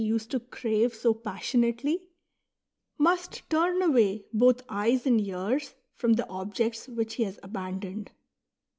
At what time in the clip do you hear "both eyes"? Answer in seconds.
4.33-5.05